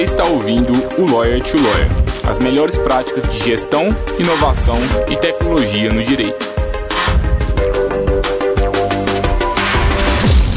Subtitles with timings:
[0.00, 1.88] Você está ouvindo o Lawyer to Lawyer,
[2.26, 3.88] as melhores práticas de gestão,
[4.18, 4.78] inovação
[5.10, 6.38] e tecnologia no direito.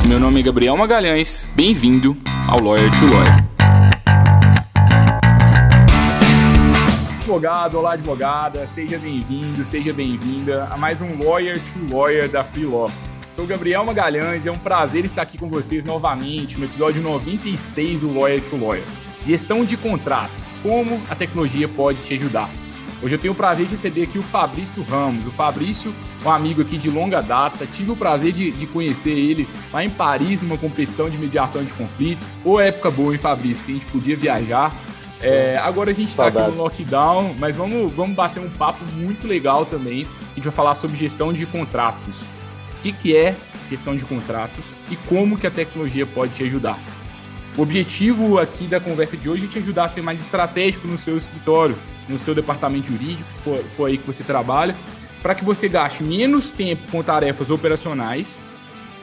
[0.07, 2.15] Meu nome é Gabriel Magalhães, bem-vindo
[2.47, 3.45] ao Lawyer to Lawyer.
[7.19, 12.63] Advogado, olá advogada, seja bem-vindo, seja bem-vinda a mais um Lawyer to Lawyer da Free
[12.63, 12.89] Law.
[13.35, 18.13] Sou Gabriel Magalhães é um prazer estar aqui com vocês novamente no episódio 96 do
[18.13, 18.85] Lawyer to Lawyer.
[19.25, 22.49] Gestão de contratos, como a tecnologia pode te ajudar.
[23.01, 25.25] Hoje eu tenho o prazer de receber aqui o Fabrício Ramos.
[25.25, 25.93] O Fabrício,
[26.25, 29.89] um amigo aqui de longa data, tive o prazer de, de conhecer ele lá em
[29.89, 32.29] Paris, numa competição de mediação de conflitos.
[32.43, 34.73] Ou época boa, hein, Fabrício, que a gente podia viajar.
[35.21, 39.25] É, agora a gente está aqui no lockdown, mas vamos, vamos bater um papo muito
[39.25, 40.05] legal também.
[40.31, 42.17] A gente vai falar sobre gestão de contratos
[42.81, 43.35] que, que é
[43.69, 46.77] gestão de contratos e como que a tecnologia pode te ajudar.
[47.55, 50.97] O objetivo aqui da conversa de hoje é te ajudar a ser mais estratégico no
[50.97, 51.77] seu escritório,
[52.09, 54.75] no seu departamento jurídico, se for, for aí que você trabalha,
[55.21, 58.39] para que você gaste menos tempo com tarefas operacionais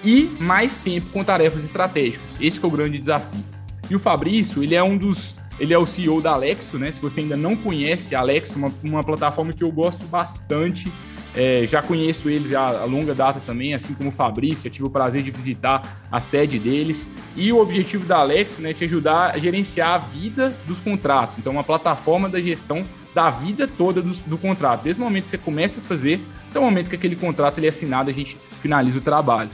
[0.02, 2.36] e mais tempo com tarefas estratégicas.
[2.40, 3.44] Esse é o grande desafio.
[3.88, 6.90] E o Fabrício, ele é um dos ele é o CEO da Alexo, né?
[6.90, 10.90] Se você ainda não conhece a Alexo, uma, uma plataforma que eu gosto bastante
[11.34, 14.90] é, já conheço eles a longa data também, assim como o Fabrício, já tive o
[14.90, 17.06] prazer de visitar a sede deles.
[17.36, 21.38] E o objetivo da Alex né, é te ajudar a gerenciar a vida dos contratos.
[21.38, 24.84] Então, uma plataforma da gestão da vida toda do, do, contrato.
[24.84, 27.66] Desde o momento que você começa a fazer, até o momento que aquele contrato ele
[27.66, 29.50] é assinado, a gente finaliza o trabalho.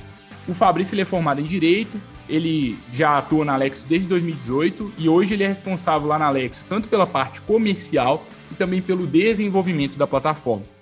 [0.47, 5.09] O Fabrício ele é formado em Direito, ele já atua na Alex desde 2018 e
[5.09, 9.97] hoje ele é responsável lá na Alex tanto pela parte comercial e também pelo desenvolvimento
[9.97, 10.76] da plataforma.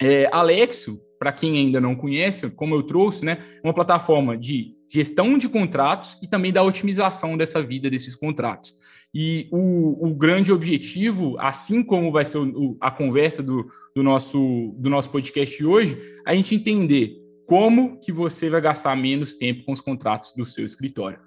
[0.00, 4.74] É, Alexio, para quem ainda não conhece, como eu trouxe, né, é uma plataforma de
[4.88, 8.72] gestão de contratos e também da otimização dessa vida desses contratos.
[9.12, 14.74] E o, o grande objetivo, assim como vai ser o, a conversa do, do, nosso,
[14.78, 17.16] do nosso podcast hoje, a gente entender
[17.46, 21.18] como que você vai gastar menos tempo com os contratos do seu escritório.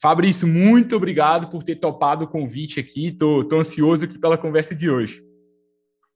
[0.00, 3.08] Fabrício, muito obrigado por ter topado o convite aqui.
[3.08, 5.22] Estou ansioso aqui pela conversa de hoje.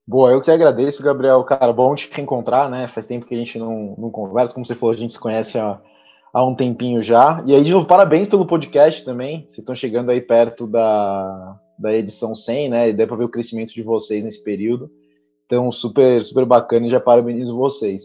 [0.08, 1.44] Boa, eu que agradeço, Gabriel.
[1.44, 2.88] Cara, bom te reencontrar, né?
[2.88, 4.54] Faz tempo que a gente não, não conversa.
[4.54, 5.78] Como você falou, a gente se conhece há,
[6.32, 7.44] há um tempinho já.
[7.44, 9.42] E aí, de novo, parabéns pelo podcast também.
[9.42, 12.88] Vocês estão chegando aí perto da, da edição 100, né?
[12.88, 14.90] E dá para ver o crescimento de vocês nesse período.
[15.44, 18.04] Então, super, super bacana e já parabenizo vocês.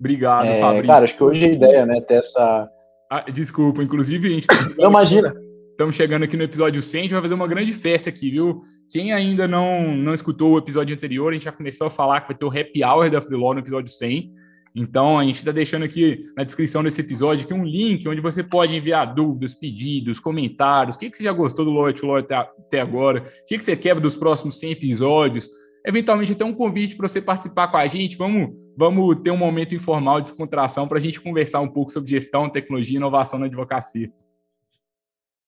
[0.00, 0.86] Obrigado, é, Fabrício.
[0.86, 2.66] Cara, acho que hoje a ideia, né, ter essa...
[3.10, 4.46] Ah, desculpa, inclusive a gente...
[4.46, 5.34] Tá não, imagina.
[5.72, 8.62] Estamos chegando aqui no episódio 100, a gente vai fazer uma grande festa aqui, viu?
[8.92, 12.28] Quem ainda não, não escutou o episódio anterior, a gente já começou a falar que
[12.28, 14.30] vai ter o happy hour da Free Law no episódio 100.
[14.74, 18.42] Então, a gente está deixando aqui na descrição desse episódio aqui um link onde você
[18.42, 20.94] pode enviar dúvidas, pedidos, comentários.
[20.94, 23.20] O que, que você já gostou do Lawyer to Lawyer até, até agora?
[23.20, 25.48] O que, que você quer dos próximos 100 episódios?
[25.86, 28.18] Eventualmente, até um convite para você participar com a gente.
[28.18, 32.10] Vamos, vamos ter um momento informal de descontração para a gente conversar um pouco sobre
[32.10, 34.12] gestão, tecnologia e inovação na advocacia.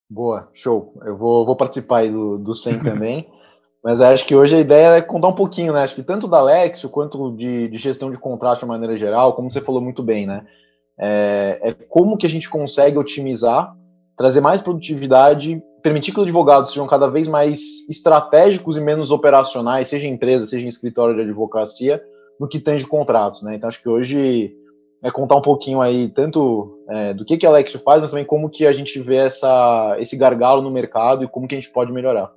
[0.08, 0.94] Boa, show.
[1.04, 3.28] Eu vou, vou participar aí do, do 100 também.
[3.82, 5.82] Mas acho que hoje a ideia é contar um pouquinho, né?
[5.82, 9.50] Acho que tanto da Alexio quanto de, de gestão de contrato de maneira geral, como
[9.50, 10.46] você falou muito bem, né?
[10.98, 13.74] É, é, como que a gente consegue otimizar,
[14.16, 17.60] trazer mais produtividade, permitir que os advogados sejam cada vez mais
[17.90, 22.02] estratégicos e menos operacionais, seja em empresa, seja escritório de advocacia,
[22.40, 23.54] no que tange contratos, né?
[23.54, 24.56] Então acho que hoje
[25.04, 28.24] é contar um pouquinho aí tanto é, do que, que a Alexio faz, mas também
[28.24, 31.70] como que a gente vê essa, esse gargalo no mercado e como que a gente
[31.70, 32.32] pode melhorar.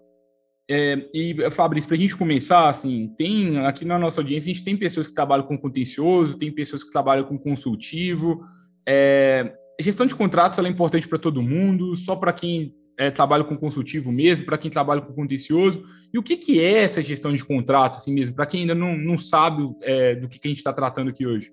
[0.70, 4.66] É, e, Fabrício, para a gente começar, assim, tem aqui na nossa audiência, a gente
[4.66, 8.44] tem pessoas que trabalham com contencioso, tem pessoas que trabalham com consultivo.
[8.86, 13.56] É, gestão de contratos é importante para todo mundo, só para quem é, trabalha com
[13.56, 15.86] consultivo mesmo, para quem trabalha com contencioso.
[16.14, 18.98] E o que, que é essa gestão de contratos, assim mesmo, para quem ainda não,
[18.98, 21.50] não sabe é, do que, que a gente está tratando aqui hoje?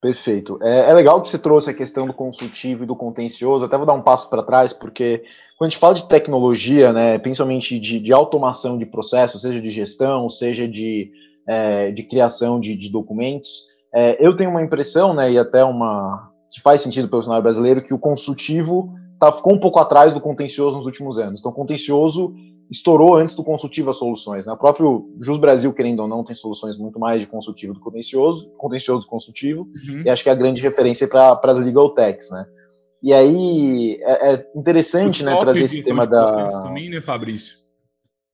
[0.00, 0.58] Perfeito.
[0.62, 3.64] É, é, legal que você trouxe a questão do consultivo e do contencioso.
[3.64, 5.22] Até vou dar um passo para trás, porque
[5.58, 9.70] quando a gente fala de tecnologia, né, principalmente de, de automação de processos, seja de
[9.70, 11.12] gestão, seja de,
[11.46, 16.30] é, de criação de, de documentos, é, eu tenho uma impressão, né, e até uma
[16.50, 20.14] que faz sentido para o cenário brasileiro, que o consultivo tá, ficou um pouco atrás
[20.14, 21.40] do contencioso nos últimos anos.
[21.40, 22.34] Então, o contencioso
[22.70, 24.46] estourou antes do consultivo as soluções.
[24.46, 24.52] Né?
[24.52, 28.48] O próprio Jus Brasil, querendo ou não, tem soluções muito mais de consultivo do contencioso,
[28.56, 30.02] contencioso do consultivo, uhum.
[30.04, 32.46] e acho que é a grande referência para as legal techs, né?
[33.02, 37.56] E aí é, é interessante, né, trazer esse tema da também, né, Fabrício?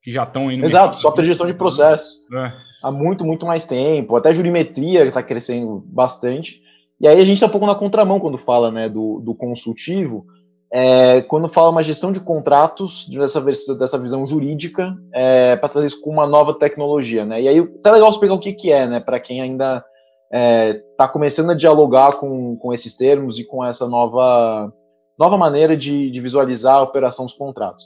[0.02, 0.64] Que já estão indo.
[0.64, 2.18] Exato, software de gestão de processo.
[2.34, 2.52] É.
[2.82, 4.16] Há muito, muito mais tempo.
[4.16, 6.62] Até a jurimetria está crescendo bastante.
[7.00, 10.26] E aí a gente está um pouco na contramão quando fala, né, do, do consultivo,
[10.72, 13.40] é, quando fala uma gestão de contratos, dessa,
[13.74, 17.40] dessa visão jurídica, é, para trazer isso com uma nova tecnologia, né?
[17.40, 19.00] E aí tá legal explicar o que, que é, né?
[19.00, 19.84] Para quem ainda
[20.32, 24.72] está é, tá começando a dialogar com, com esses termos e com essa nova,
[25.18, 27.84] nova maneira de, de visualizar a operação dos contratos.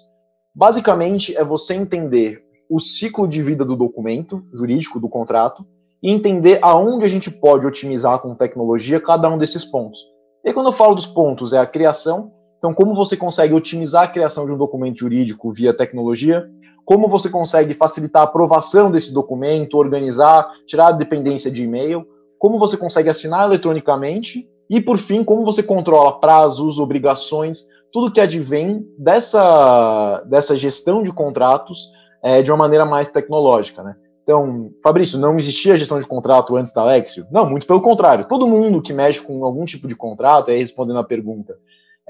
[0.55, 5.67] Basicamente, é você entender o ciclo de vida do documento jurídico, do contrato,
[6.03, 10.01] e entender aonde a gente pode otimizar com tecnologia cada um desses pontos.
[10.45, 12.33] E quando eu falo dos pontos, é a criação.
[12.61, 16.47] Então, como você consegue otimizar a criação de um documento jurídico via tecnologia?
[16.85, 22.07] Como você consegue facilitar a aprovação desse documento, organizar, tirar a dependência de e-mail?
[22.39, 24.47] Como você consegue assinar eletronicamente?
[24.69, 31.13] E, por fim, como você controla prazos, obrigações, tudo que advém dessa, dessa gestão de
[31.13, 31.91] contratos
[32.23, 33.97] é, de uma maneira mais tecnológica, né?
[34.23, 37.27] Então, Fabrício, não existia gestão de contrato antes da Alexio?
[37.33, 38.29] Não, muito pelo contrário.
[38.29, 41.57] Todo mundo que mexe com algum tipo de contrato, aí respondendo a pergunta,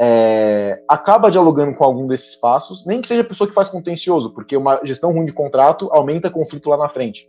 [0.02, 4.32] é, acaba dialogando com algum desses passos, nem que seja a pessoa que faz contencioso,
[4.32, 7.28] porque uma gestão ruim de contrato aumenta conflito lá na frente.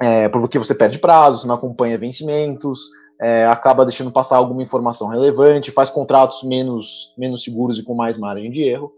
[0.00, 2.88] É, porque você perde prazos, não acompanha vencimentos,
[3.20, 8.16] é, acaba deixando passar alguma informação relevante, faz contratos menos, menos seguros e com mais
[8.16, 8.92] margem de erro.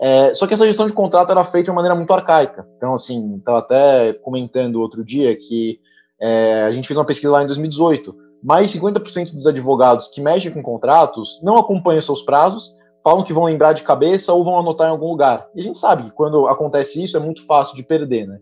[0.00, 2.68] É, só que essa gestão de contrato era feita de uma maneira muito arcaica.
[2.76, 5.80] Então, assim, estava até comentando outro dia que
[6.20, 8.14] é, a gente fez uma pesquisa lá em 2018.
[8.42, 13.32] Mais de 50% dos advogados que mexem com contratos não acompanham seus prazos, falam que
[13.32, 15.48] vão lembrar de cabeça ou vão anotar em algum lugar.
[15.54, 18.40] E a gente sabe que quando acontece isso é muito fácil de perder, né?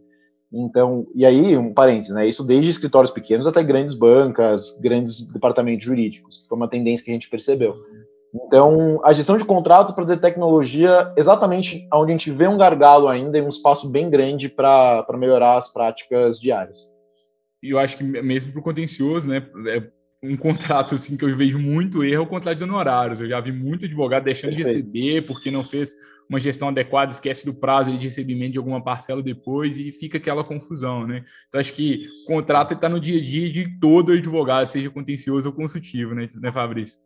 [0.53, 2.27] Então, e aí, um parênteses, né?
[2.27, 7.11] Isso desde escritórios pequenos até grandes bancas, grandes departamentos jurídicos, que foi uma tendência que
[7.11, 7.77] a gente percebeu.
[8.35, 13.09] Então, a gestão de contrato para fazer tecnologia, exatamente onde a gente vê um gargalo
[13.09, 16.91] ainda e um espaço bem grande para melhorar as práticas diárias.
[17.63, 19.91] E eu acho que mesmo para o contencioso, né, é
[20.23, 23.21] um contrato assim que eu vejo muito erro é o contrato de honorários.
[23.21, 24.91] Eu já vi muito advogado deixando Perfeito.
[24.93, 25.95] de receber porque não fez
[26.29, 30.45] uma gestão adequada, esquece do prazo de recebimento de alguma parcela depois e fica aquela
[30.45, 31.25] confusão, né?
[31.49, 35.49] Então acho que o contrato está no dia a dia de todo advogado, seja contencioso
[35.49, 37.01] ou consultivo, né, né Fabrício?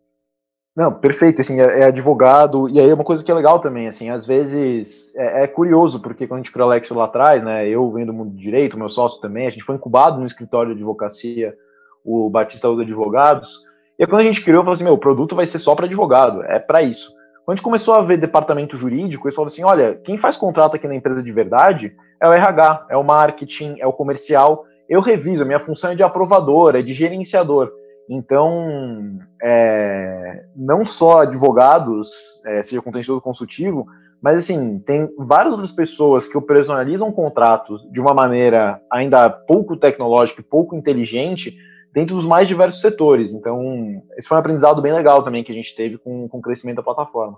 [0.75, 4.09] Não, perfeito, assim, é, é, advogado, e aí uma coisa que é legal também, assim,
[4.09, 7.65] às vezes é, é curioso, porque quando a gente criou o Alexio lá atrás, né,
[7.69, 10.71] eu venho do mundo do direito, meu sócio também, a gente foi incubado no escritório
[10.71, 11.55] de advocacia,
[12.03, 13.63] o Batista dos Advogados,
[13.97, 15.73] e aí quando a gente criou, eu falei assim, meu, o produto vai ser só
[15.75, 17.09] para advogado, é para isso.
[17.45, 20.75] Quando a gente começou a ver departamento jurídico, eles falaram assim, olha, quem faz contrato
[20.75, 24.99] aqui na empresa de verdade é o RH, é o marketing, é o comercial, eu
[24.99, 27.71] reviso, a minha função é de aprovador, é de gerenciador,
[28.09, 32.09] então, é, não só advogados,
[32.45, 33.85] é, seja contencioso consultivo,
[34.21, 40.41] mas assim, tem várias outras pessoas que operacionalizam contratos de uma maneira ainda pouco tecnológica
[40.41, 41.55] e pouco inteligente
[41.93, 43.31] dentro dos mais diversos setores.
[43.33, 46.41] Então, esse foi um aprendizado bem legal também que a gente teve com, com o
[46.41, 47.37] crescimento da plataforma.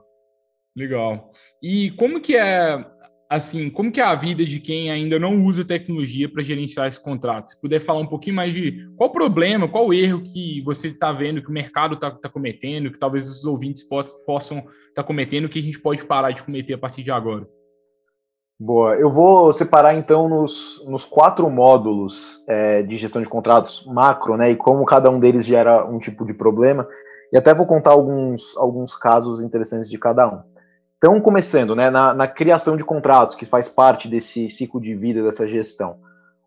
[0.75, 1.31] Legal.
[1.61, 2.85] E como que é
[3.29, 7.01] assim, como que é a vida de quem ainda não usa tecnologia para gerenciar esse
[7.01, 7.51] contrato?
[7.51, 11.41] Se puder falar um pouquinho mais de qual problema, qual erro que você está vendo
[11.41, 15.59] que o mercado está tá cometendo, que talvez os ouvintes possam estar tá cometendo, que
[15.59, 17.47] a gente pode parar de cometer a partir de agora.
[18.59, 24.35] Boa, eu vou separar então nos, nos quatro módulos é, de gestão de contratos macro,
[24.35, 26.87] né, e como cada um deles gera um tipo de problema,
[27.31, 30.56] e até vou contar alguns, alguns casos interessantes de cada um.
[30.97, 35.21] Então, começando, né, na, na, criação de contratos, que faz parte desse ciclo de vida
[35.21, 35.97] dessa gestão.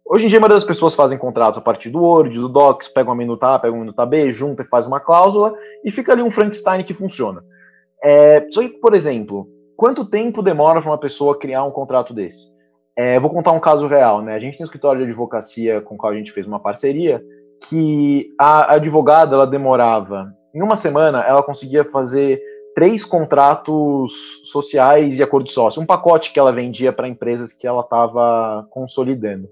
[0.05, 2.89] Hoje em dia, a maioria das pessoas fazem contratos a partir do Word, do Docs,
[2.89, 5.55] pega uma minuta A, pega uma minuta B, junta e faz uma cláusula,
[5.85, 7.45] e fica ali um Frankenstein que funciona.
[8.03, 12.49] É, só que, por exemplo, quanto tempo demora para uma pessoa criar um contrato desse?
[12.97, 14.35] É, vou contar um caso real, né?
[14.35, 17.23] A gente tem um escritório de advocacia com o qual a gente fez uma parceria,
[17.69, 22.43] que a advogada, ela demorava, em uma semana, ela conseguia fazer
[22.75, 27.67] três contratos sociais e acordo de sócio, um pacote que ela vendia para empresas que
[27.67, 29.49] ela estava consolidando.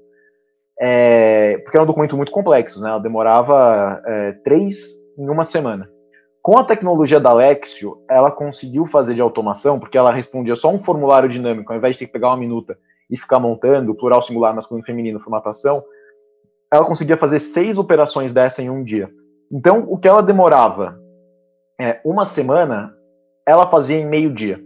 [0.80, 2.88] É, porque era um documento muito complexo, né?
[2.90, 5.90] Ela demorava é, três em uma semana.
[6.40, 10.78] Com a tecnologia da Alexio, ela conseguiu fazer de automação, porque ela respondia só um
[10.78, 12.78] formulário dinâmico, ao invés de ter que pegar uma minuta
[13.10, 15.82] e ficar montando, plural, singular, masculino, feminino, formatação,
[16.72, 19.10] ela conseguia fazer seis operações dessa em um dia.
[19.50, 21.00] Então, o que ela demorava
[21.80, 22.94] é, uma semana,
[23.48, 24.60] ela fazia em meio-dia.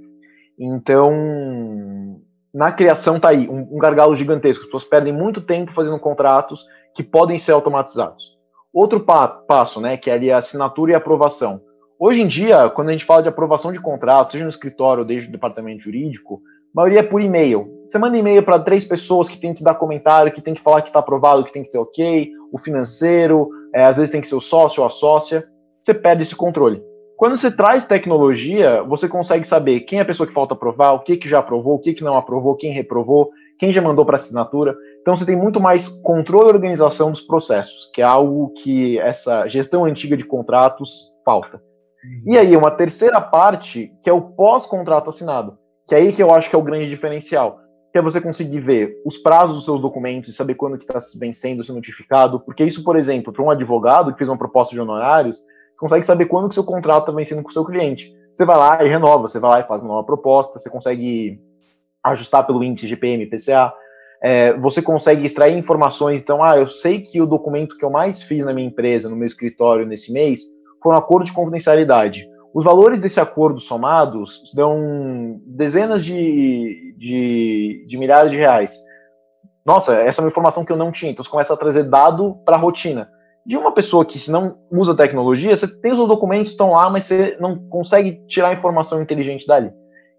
[0.58, 2.20] Então,
[2.52, 4.62] na criação tá aí um, um gargalo gigantesco.
[4.62, 8.36] As pessoas perdem muito tempo fazendo contratos que podem ser automatizados.
[8.72, 11.60] Outro pa passo, né, que é ali a assinatura e aprovação.
[11.98, 15.06] Hoje em dia, quando a gente fala de aprovação de contrato, seja no escritório ou
[15.06, 16.42] desde o departamento jurídico,
[16.74, 17.70] a maioria é por e-mail.
[17.86, 20.82] Você manda e-mail para três pessoas que tem que dar comentário, que tem que falar
[20.82, 24.26] que está aprovado, que tem que ter ok, o financeiro, é, às vezes tem que
[24.26, 25.44] ser o sócio ou a sócia.
[25.82, 26.82] Você perde esse controle.
[27.22, 30.98] Quando você traz tecnologia, você consegue saber quem é a pessoa que falta aprovar, o
[30.98, 34.16] que, que já aprovou, o que, que não aprovou, quem reprovou, quem já mandou para
[34.16, 34.74] assinatura.
[35.00, 39.46] Então você tem muito mais controle e organização dos processos, que é algo que essa
[39.46, 41.58] gestão antiga de contratos falta.
[41.58, 42.32] Uhum.
[42.32, 46.34] E aí, uma terceira parte, que é o pós-contrato assinado, que é aí que eu
[46.34, 47.60] acho que é o grande diferencial,
[47.92, 50.98] que é você conseguir ver os prazos dos seus documentos e saber quando que está
[51.20, 54.80] vencendo, se notificado, porque isso, por exemplo, para um advogado que fez uma proposta de
[54.80, 55.38] honorários,
[55.74, 58.14] você consegue saber quando que seu contrato está vencendo com o seu cliente.
[58.32, 61.40] Você vai lá e renova, você vai lá e faz uma nova proposta, você consegue
[62.02, 63.72] ajustar pelo índice GPM, PCA,
[64.22, 66.22] é, você consegue extrair informações.
[66.22, 69.16] Então, ah, eu sei que o documento que eu mais fiz na minha empresa, no
[69.16, 70.42] meu escritório nesse mês,
[70.82, 72.28] foi um acordo de confidencialidade.
[72.54, 78.78] Os valores desse acordo somados dão dezenas de, de, de milhares de reais.
[79.64, 81.10] Nossa, essa é uma informação que eu não tinha.
[81.10, 83.10] Então, você começa a trazer dado para a rotina.
[83.44, 87.04] De uma pessoa que, se não usa tecnologia, você tem os documentos, estão lá, mas
[87.04, 89.70] você não consegue tirar a informação inteligente dali.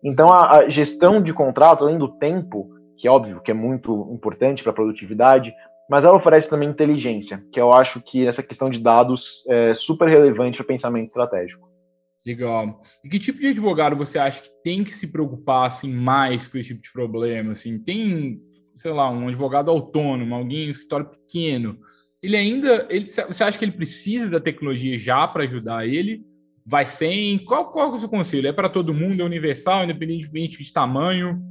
[0.04, 4.10] Então, a, a gestão de contratos, além do tempo, que é óbvio que é muito
[4.12, 5.54] importante para a produtividade,
[5.90, 10.08] mas ela oferece também inteligência, que eu acho que essa questão de dados é super
[10.08, 11.70] relevante para o pensamento estratégico.
[12.26, 12.82] Legal.
[13.04, 16.58] E que tipo de advogado você acha que tem que se preocupar assim, mais com
[16.58, 17.52] esse tipo de problema?
[17.52, 18.40] Assim, tem,
[18.76, 21.78] sei lá, um advogado autônomo, alguém, um escritório pequeno,
[22.24, 26.26] ele ainda, ele, você acha que ele precisa da tecnologia já para ajudar ele?
[26.66, 27.38] Vai sem?
[27.40, 28.48] Qual, qual é o seu conselho?
[28.48, 29.22] É para todo mundo?
[29.22, 31.42] É universal, independentemente de tamanho?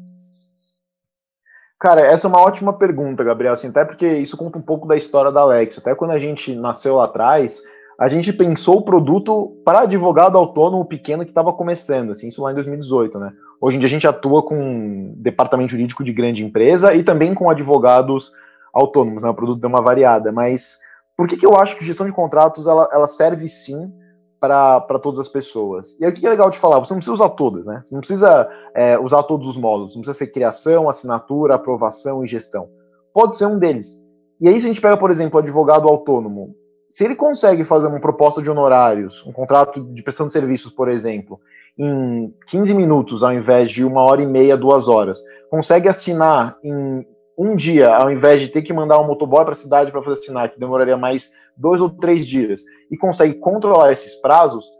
[1.79, 4.97] Cara, essa é uma ótima pergunta, Gabriel, assim, até porque isso conta um pouco da
[4.97, 5.77] história da Alex.
[5.77, 7.61] Até quando a gente nasceu lá atrás,
[7.99, 12.53] a gente pensou o produto para advogado autônomo pequeno que estava começando, assim, isso lá
[12.53, 13.33] em 2018, né?
[13.61, 17.51] Hoje em dia a gente atua com departamento jurídico de grande empresa e também com
[17.51, 18.33] advogados
[18.73, 19.29] autônomos, né?
[19.29, 20.79] O produto deu uma variada, mas
[21.17, 23.93] por que, que eu acho que gestão de contratos ela, ela serve sim
[24.41, 25.97] para todas as pessoas.
[26.01, 26.81] E aí o que é legal de falar?
[26.81, 27.81] Você não precisa usar todas, né?
[27.85, 29.95] Você não precisa é, usar todos os módulos.
[29.95, 32.69] Não precisa ser criação, assinatura, aprovação e gestão.
[33.15, 34.03] Pode ser um deles.
[34.41, 36.57] E aí, se a gente pega, por exemplo, o advogado autônomo,
[36.91, 40.89] se ele consegue fazer uma proposta de honorários, um contrato de prestação de serviços, por
[40.89, 41.39] exemplo,
[41.79, 47.07] em 15 minutos ao invés de uma hora e meia, duas horas, consegue assinar em
[47.39, 50.21] um dia, ao invés de ter que mandar um motoboy para a cidade para fazer
[50.21, 54.71] assinar, que demoraria mais dois ou três dias, e consegue controlar esses prazos,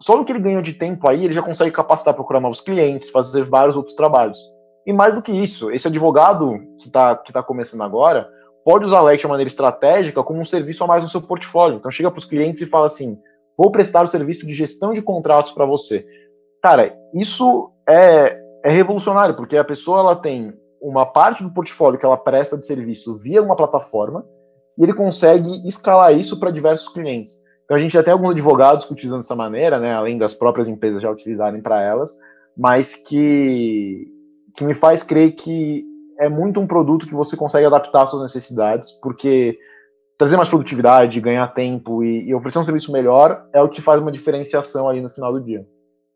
[0.00, 3.10] só no que ele ganha de tempo aí, ele já consegue capacitar, procurar novos clientes,
[3.10, 4.40] fazer vários outros trabalhos.
[4.86, 8.28] E mais do que isso, esse advogado que está que tá começando agora
[8.64, 11.76] pode usar a Lex de maneira estratégica como um serviço a mais no seu portfólio.
[11.76, 13.18] Então chega para os clientes e fala assim:
[13.56, 16.04] vou prestar o serviço de gestão de contratos para você.
[16.62, 22.06] Cara, isso é, é revolucionário, porque a pessoa ela tem uma parte do portfólio que
[22.06, 24.24] ela presta de serviço via uma plataforma
[24.78, 27.40] e ele consegue escalar isso para diversos clientes.
[27.64, 30.66] Então a gente já tem alguns advogados que utilizam dessa maneira, né, além das próprias
[30.66, 32.16] empresas já utilizarem para elas,
[32.56, 34.08] mas que,
[34.56, 35.84] que me faz crer que
[36.18, 39.58] é muito um produto que você consegue adaptar às suas necessidades, porque
[40.18, 44.00] trazer mais produtividade, ganhar tempo e, e oferecer um serviço melhor é o que faz
[44.00, 45.66] uma diferenciação ali no final do dia.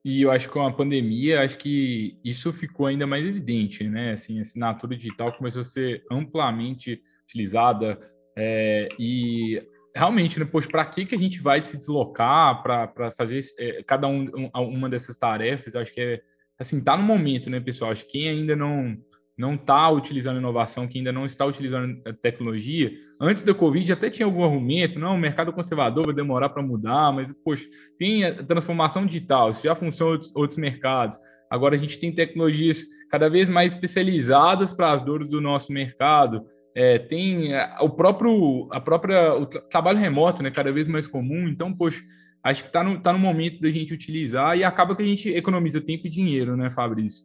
[0.04, 4.12] E eu acho que com a pandemia, acho que isso ficou ainda mais evidente, né?
[4.12, 7.99] Assim, a assinatura digital começou a ser amplamente utilizada
[8.37, 9.62] é, e
[9.94, 14.28] realmente, né, para que, que a gente vai se deslocar para fazer é, cada um,
[14.37, 15.75] um, uma dessas tarefas?
[15.75, 16.23] Acho que é
[16.58, 17.90] assim, tá no momento, né, pessoal?
[17.90, 18.99] Acho que quem ainda não
[19.36, 24.26] não está utilizando inovação, que ainda não está utilizando tecnologia, antes da Covid até tinha
[24.26, 27.64] algum argumento, não, o mercado conservador vai demorar para mudar, mas, poxa,
[27.98, 31.18] tem a transformação digital, isso já funciona outros, outros mercados.
[31.50, 36.44] Agora a gente tem tecnologias cada vez mais especializadas para as dores do nosso mercado.
[36.74, 41.48] É, tem é, o próprio a própria o trabalho remoto, né, cada vez mais comum.
[41.48, 42.02] Então, poxa,
[42.42, 45.28] acho que está no, tá no momento da gente utilizar e acaba que a gente
[45.28, 47.24] economiza tempo e dinheiro, né, Fabrício?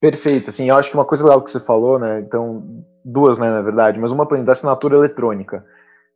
[0.00, 2.62] Perfeito, assim, eu acho que uma coisa legal que você falou, né, então,
[3.04, 5.64] duas, né, na verdade, mas uma da assinatura eletrônica.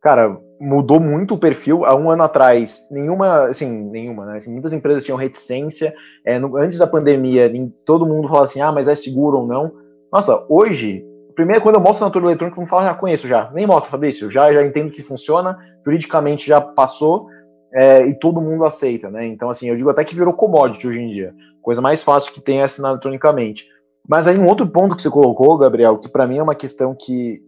[0.01, 1.85] Cara, mudou muito o perfil.
[1.85, 5.93] Há um ano atrás, nenhuma, assim, nenhuma, né, assim, muitas empresas tinham reticência.
[6.25, 7.51] É, no, antes da pandemia,
[7.85, 9.71] todo mundo falava assim, ah, mas é seguro ou não.
[10.11, 13.49] Nossa, hoje, primeiro, quando eu mostro assinatura eletrônica, não fala, já conheço já.
[13.53, 17.27] Nem mostra, Fabrício, já, já entendo que funciona, juridicamente já passou,
[17.73, 19.25] é, e todo mundo aceita, né?
[19.25, 21.33] Então, assim, eu digo até que virou commodity hoje em dia.
[21.63, 23.67] Coisa mais fácil que tem é assinar eletronicamente.
[24.07, 26.93] Mas aí um outro ponto que você colocou, Gabriel, que para mim é uma questão
[26.93, 27.41] que,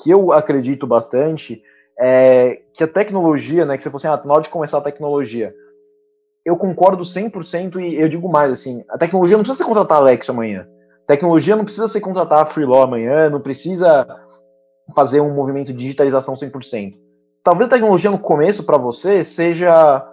[0.00, 1.62] que eu acredito bastante,
[1.98, 4.82] é que a tecnologia, né, que você falou assim, ah, na hora de começar a
[4.82, 5.54] tecnologia,
[6.44, 10.28] eu concordo 100% e eu digo mais, assim, a tecnologia não precisa ser contratar Alex
[10.28, 10.68] amanhã.
[11.04, 14.06] A tecnologia não precisa ser contratar a Freelaw amanhã, não precisa
[14.94, 16.94] fazer um movimento de digitalização 100%.
[17.42, 20.06] Talvez a tecnologia no começo para você seja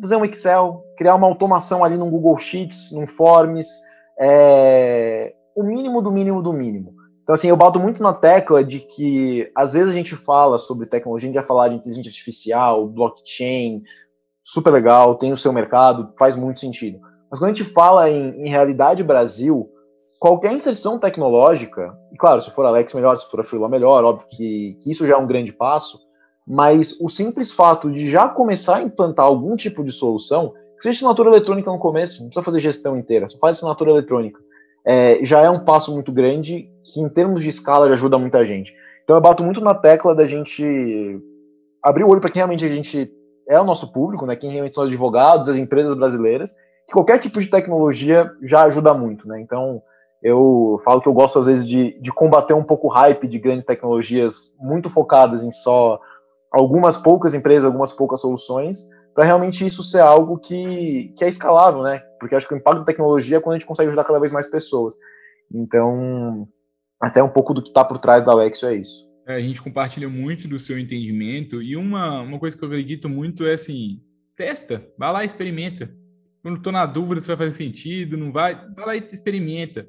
[0.00, 3.68] fazer um Excel, criar uma automação ali no Google Sheets, num Forms,
[4.18, 6.94] é, o mínimo do mínimo do mínimo.
[7.22, 10.86] Então, assim, eu bato muito na tecla de que, às vezes, a gente fala sobre
[10.86, 13.82] tecnologia, a gente vai falar de inteligência artificial, blockchain,
[14.42, 16.98] super legal, tem o seu mercado, faz muito sentido.
[17.30, 19.70] Mas quando a gente fala em, em realidade Brasil,
[20.18, 24.26] qualquer inserção tecnológica, e claro, se for Alex melhor, se for a Freela melhor, óbvio
[24.28, 25.98] que, que isso já é um grande passo,
[26.52, 30.96] mas o simples fato de já começar a implantar algum tipo de solução, que seja
[30.98, 34.38] assinatura eletrônica no começo, não precisa fazer gestão inteira, só faz assinatura eletrônica,
[34.84, 38.44] é, já é um passo muito grande que, em termos de escala, já ajuda muita
[38.44, 38.74] gente.
[39.02, 40.62] Então, eu bato muito na tecla da gente
[41.82, 43.10] abrir o olho para quem realmente a gente
[43.48, 44.36] é o nosso público, né?
[44.36, 46.52] Quem realmente são os advogados, as empresas brasileiras,
[46.86, 49.40] que qualquer tipo de tecnologia já ajuda muito, né?
[49.40, 49.82] Então,
[50.22, 53.38] eu falo que eu gosto, às vezes, de, de combater um pouco o hype de
[53.38, 55.98] grandes tecnologias muito focadas em só
[56.52, 58.82] algumas poucas empresas, algumas poucas soluções,
[59.14, 61.98] para realmente isso ser algo que, que é escalável, né?
[62.18, 64.32] Porque acho que o impacto da tecnologia é quando a gente consegue ajudar cada vez
[64.32, 64.94] mais pessoas.
[65.52, 66.48] Então,
[67.00, 69.10] até um pouco do que está por trás da Alexio é isso.
[69.26, 73.08] É, a gente compartilha muito do seu entendimento e uma, uma coisa que eu acredito
[73.08, 74.00] muito é assim,
[74.36, 75.94] testa, vai lá e experimenta.
[76.42, 79.86] Quando estou na dúvida se vai fazer sentido, não vai, vai lá e experimenta.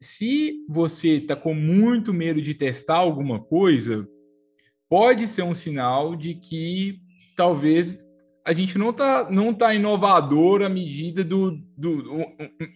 [0.00, 4.08] Se você está com muito medo de testar alguma coisa,
[4.88, 7.00] pode ser um sinal de que
[7.36, 7.98] talvez
[8.48, 12.26] a gente não está não tá inovador à medida do, do, do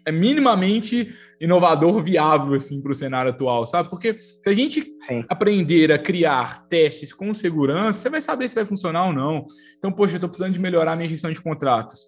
[0.04, 3.88] é minimamente inovador viável assim para o cenário atual, sabe?
[3.88, 5.24] Porque se a gente Sim.
[5.30, 9.46] aprender a criar testes com segurança, você vai saber se vai funcionar ou não.
[9.78, 12.04] Então, poxa, eu estou precisando de melhorar minha gestão de contratos.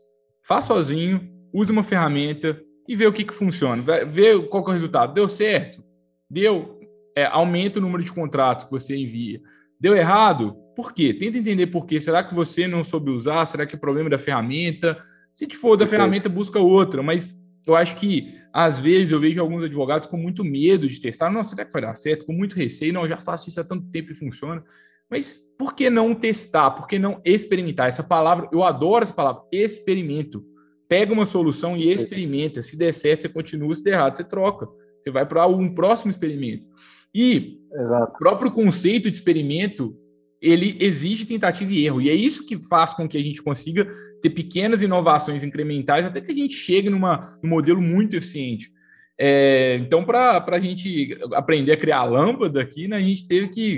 [0.46, 3.82] Faz sozinho, use uma ferramenta e vê o que, que funciona.
[4.04, 5.14] Vê qual é o resultado.
[5.14, 5.82] Deu certo?
[6.28, 6.78] Deu?
[7.16, 9.40] É, aumenta o número de contratos que você envia.
[9.80, 10.56] Deu errado?
[10.74, 11.14] Por quê?
[11.14, 12.00] Tenta entender por quê.
[12.00, 13.44] Será que você não soube usar?
[13.46, 14.98] Será que é problema da ferramenta?
[15.32, 15.90] Se for da Perfeito.
[15.90, 17.02] ferramenta, busca outra.
[17.02, 17.34] Mas
[17.66, 21.30] eu acho que, às vezes, eu vejo alguns advogados com muito medo de testar.
[21.30, 22.26] Nossa, será que vai dar certo?
[22.26, 22.92] Com muito receio.
[22.92, 24.62] Não, eu já faço isso há tanto tempo e funciona.
[25.10, 26.72] Mas por que não testar?
[26.72, 27.88] Por que não experimentar?
[27.88, 30.44] Essa palavra, eu adoro essa palavra, experimento.
[30.88, 32.62] Pega uma solução e experimenta.
[32.62, 33.74] Se der certo, você continua.
[33.74, 34.66] Se der errado, você troca.
[35.02, 36.66] Você vai para um próximo experimento.
[37.14, 38.12] E Exato.
[38.12, 39.96] o próprio conceito de experimento
[40.44, 42.02] ele exige tentativa e erro.
[42.02, 43.88] E é isso que faz com que a gente consiga
[44.20, 48.70] ter pequenas inovações incrementais até que a gente chegue numa, num modelo muito eficiente.
[49.18, 53.48] É, então, para a gente aprender a criar a lâmpada aqui, né, a gente teve
[53.48, 53.76] que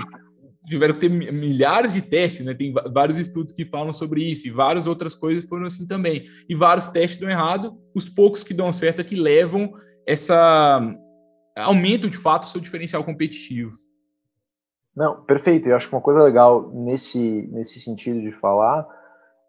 [0.67, 2.53] tiveram que ter milhares de testes, né?
[2.53, 6.25] Tem vários estudos que falam sobre isso e várias outras coisas foram assim também.
[6.49, 9.71] E vários testes dão errado, os poucos que dão certo é que levam
[10.05, 10.93] essa
[11.57, 13.73] aumento de fato o seu diferencial competitivo.
[14.95, 15.69] Não, perfeito.
[15.69, 18.87] Eu acho que uma coisa legal nesse, nesse sentido de falar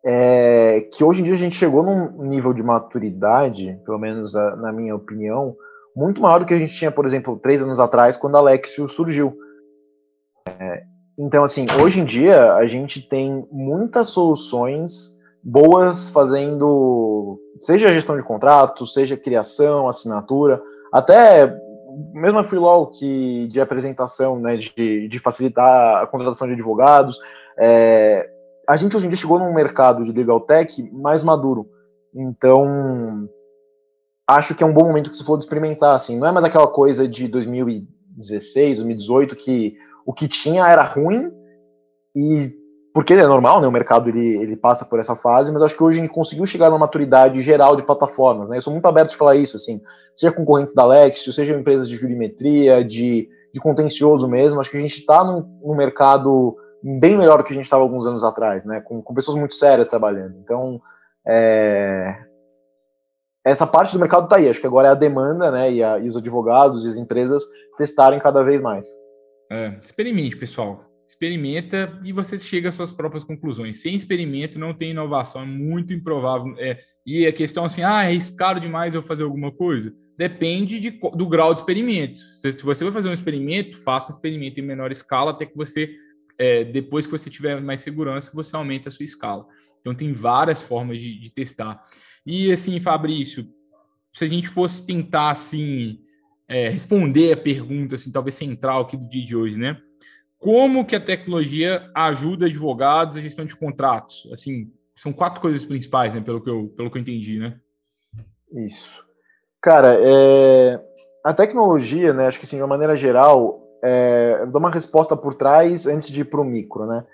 [0.05, 4.57] é que hoje em dia a gente chegou num nível de maturidade, pelo menos a,
[4.57, 5.57] na minha opinião,
[5.97, 8.87] muito maior do que a gente tinha, por exemplo, três anos atrás, quando a Alexio
[8.87, 9.37] surgiu.
[10.47, 10.83] É,
[11.19, 18.23] então, assim, hoje em dia a gente tem muitas soluções boas fazendo, seja gestão de
[18.23, 21.59] contrato, seja criação, assinatura, até
[22.13, 27.19] mesmo a Freelaw que de apresentação, né, de, de facilitar a contratação de advogados,
[27.59, 28.29] é,
[28.69, 31.69] a gente hoje em dia chegou num mercado de legal tech mais maduro.
[32.15, 33.29] Então,
[34.27, 36.69] acho que é um bom momento que você for experimentar, assim, não é mais aquela
[36.69, 41.31] coisa de 2016, 2018 que o que tinha era ruim
[42.15, 42.53] e
[42.93, 43.67] porque é normal, né?
[43.67, 46.71] O mercado ele, ele passa por essa fase, mas acho que hoje gente conseguiu chegar
[46.71, 48.57] na maturidade geral de plataformas, né?
[48.57, 49.81] Eu sou muito aberto de falar isso, assim,
[50.17, 54.81] seja concorrente da Lexio, seja empresas de jurimetria, de, de contencioso mesmo, acho que a
[54.81, 58.65] gente está num, num, mercado bem melhor do que a gente estava alguns anos atrás,
[58.65, 58.81] né?
[58.81, 60.37] Com, com pessoas muito sérias trabalhando.
[60.43, 60.81] Então,
[61.27, 62.17] é,
[63.45, 64.49] essa parte do mercado está aí.
[64.49, 65.71] Acho que agora é a demanda, né?
[65.71, 67.45] E, a, e os advogados e as empresas
[67.77, 68.87] testarem cada vez mais.
[69.51, 73.79] É, experimente, pessoal experimenta e você chega às suas próprias conclusões.
[73.79, 76.55] Sem experimento não tem inovação, é muito improvável.
[76.59, 79.95] É, e a questão assim, ah, é caro demais eu fazer alguma coisa?
[80.19, 82.21] Depende de, do grau de experimento.
[82.21, 85.57] Se, se, você vai fazer um experimento, faça um experimento em menor escala até que
[85.57, 85.97] você,
[86.37, 89.47] é, depois que você tiver mais segurança, você aumenta a sua escala.
[89.81, 91.83] Então tem várias formas de, de testar.
[92.27, 93.49] E assim, Fabrício,
[94.13, 96.01] se a gente fosse tentar assim
[96.47, 99.81] é, responder a pergunta assim, talvez central aqui do dia de hoje, né?
[100.39, 104.29] Como que a tecnologia ajuda advogados a gestão de contratos?
[104.33, 107.59] Assim, são quatro coisas principais, né, pelo que eu, pelo que eu entendi, né?
[108.53, 109.05] Isso.
[109.61, 110.81] Cara, é...
[111.25, 114.47] a tecnologia, né, acho que assim, de uma maneira geral, é...
[114.47, 117.05] dá uma resposta por trás antes de ir para o micro, né?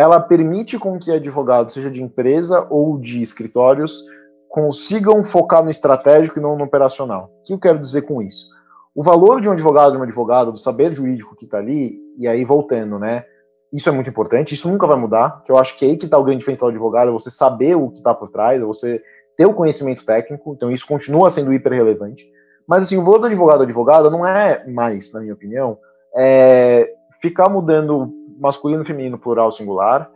[0.00, 4.04] ela permite com que advogados, seja de empresa ou de escritórios,
[4.48, 7.30] consigam focar no estratégico e não no operacional.
[7.40, 8.46] O que eu quero dizer com isso?
[8.94, 12.28] O valor de um advogado, de uma advogada, do saber jurídico que está ali, e
[12.28, 13.24] aí voltando, né?
[13.72, 16.04] Isso é muito importante, isso nunca vai mudar, que eu acho que é aí que
[16.04, 18.64] está o grande diferencial do advogado, é você saber o que está por trás, é
[18.64, 19.02] você
[19.36, 22.30] ter o conhecimento técnico, então isso continua sendo hiper relevante.
[22.68, 25.78] Mas assim, o valor do advogado advogada não é mais, na minha opinião,
[26.14, 30.10] é ficar mudando masculino, feminino, plural, singular,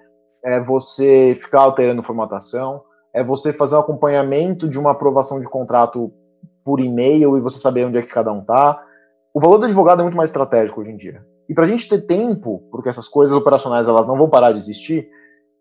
[0.45, 2.83] é você ficar alterando formatação,
[3.15, 6.13] é você fazer um acompanhamento de uma aprovação de contrato
[6.65, 8.83] por e-mail e você saber onde é que cada um tá.
[9.33, 11.25] O valor do advogado é muito mais estratégico hoje em dia.
[11.49, 14.59] E para a gente ter tempo, porque essas coisas operacionais elas não vão parar de
[14.59, 15.09] existir,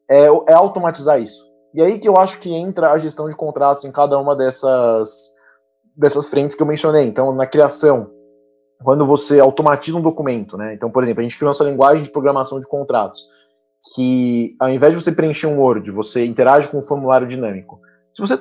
[0.10, 1.44] é, é, automatizar isso.
[1.74, 5.34] E aí que eu acho que entra a gestão de contratos em cada uma dessas,
[5.96, 7.06] dessas frentes que eu mencionei.
[7.06, 8.12] Então, na criação,
[8.84, 10.74] quando você automatiza um documento, né?
[10.74, 13.26] Então, por exemplo, a gente criou essa linguagem de programação de contratos,
[13.94, 17.80] que ao invés de você preencher um Word, você interage com um formulário dinâmico.
[18.14, 18.40] Se você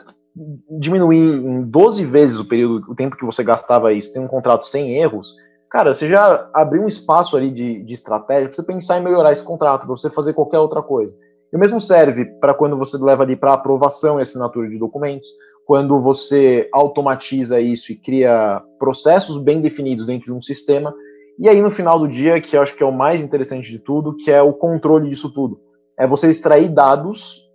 [0.78, 4.66] diminuir em 12 vezes o período, o tempo que você gastava isso, tem um contrato
[4.66, 5.34] sem erros,
[5.72, 9.32] cara, você já abriu um espaço ali de, de estratégia para você pensar em melhorar
[9.32, 11.16] esse contrato, para você fazer qualquer outra coisa.
[11.50, 15.30] E o mesmo serve para quando você leva ali para aprovação e assinatura de documentos,
[15.66, 20.94] quando você automatiza isso e cria processos bem definidos dentro de um sistema.
[21.38, 23.78] E aí, no final do dia, que eu acho que é o mais interessante de
[23.78, 25.58] tudo, que é o controle disso tudo.
[25.98, 27.48] É você extrair dados,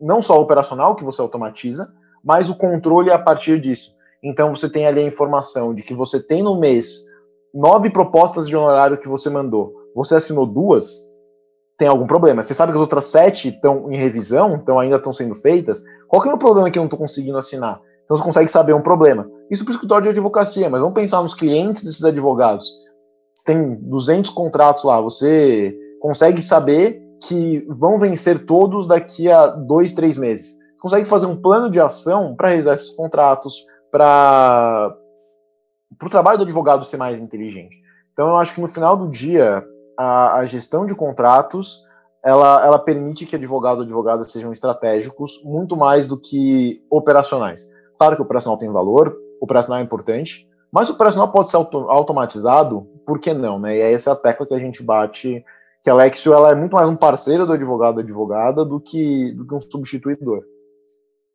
[0.00, 1.88] não só operacional, que você automatiza,
[2.24, 3.92] mas o controle a partir disso.
[4.24, 7.08] Então você tem ali a informação de que você tem no mês
[7.52, 9.74] nove propostas de honorário que você mandou.
[9.94, 11.00] Você assinou duas,
[11.76, 12.42] tem algum problema.
[12.42, 15.82] Você sabe que as outras sete estão em revisão, então ainda estão sendo feitas.
[16.08, 17.80] Qual que é o problema que eu não estou conseguindo assinar?
[18.04, 19.28] Então você consegue saber um problema.
[19.50, 22.68] Isso para o escritório de advocacia, mas vamos pensar nos clientes desses advogados.
[23.34, 29.92] Você tem 200 contratos lá, você consegue saber que vão vencer todos daqui a dois,
[29.92, 34.96] três meses consegue fazer um plano de ação para realizar esses contratos, para
[35.90, 37.76] o trabalho do advogado ser mais inteligente.
[38.12, 39.64] Então, eu acho que no final do dia,
[39.98, 41.88] a, a gestão de contratos
[42.22, 47.68] ela, ela permite que advogados e advogadas sejam estratégicos muito mais do que operacionais.
[47.98, 51.56] Claro que o operacional tem valor, o operacional é importante, mas o operacional pode ser
[51.56, 53.58] auto, automatizado, por que não?
[53.58, 53.76] Né?
[53.76, 55.44] E essa é a tecla que a gente bate,
[55.82, 59.32] que a Lexio ela é muito mais um parceiro do advogado ou advogada do que,
[59.32, 60.42] do que um substituidor.